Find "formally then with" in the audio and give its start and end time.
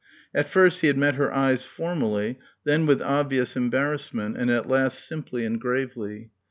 1.63-3.03